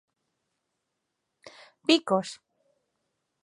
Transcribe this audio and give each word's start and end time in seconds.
Bicos. 1.87 2.29